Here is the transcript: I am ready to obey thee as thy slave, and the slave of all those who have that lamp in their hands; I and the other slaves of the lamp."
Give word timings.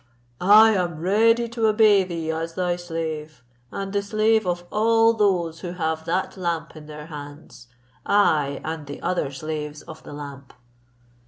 I 0.57 0.71
am 0.71 0.99
ready 0.99 1.47
to 1.49 1.67
obey 1.67 2.03
thee 2.03 2.31
as 2.31 2.55
thy 2.55 2.75
slave, 2.75 3.43
and 3.71 3.93
the 3.93 4.01
slave 4.01 4.47
of 4.47 4.63
all 4.71 5.13
those 5.13 5.59
who 5.59 5.73
have 5.73 6.05
that 6.05 6.35
lamp 6.35 6.75
in 6.75 6.87
their 6.87 7.05
hands; 7.05 7.67
I 8.03 8.61
and 8.63 8.87
the 8.87 8.99
other 9.03 9.29
slaves 9.29 9.83
of 9.83 10.01
the 10.01 10.13
lamp." 10.13 10.55